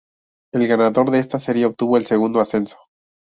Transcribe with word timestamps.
El 0.51 0.67
ganador 0.67 1.11
de 1.11 1.19
esta 1.19 1.37
serie 1.37 1.67
obtuvo 1.67 1.95
el 1.95 2.07
segundo 2.07 2.39
ascenso. 2.41 2.75